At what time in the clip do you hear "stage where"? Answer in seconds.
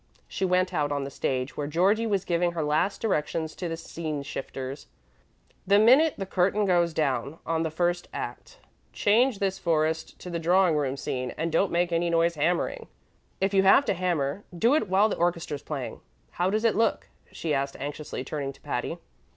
1.11-1.67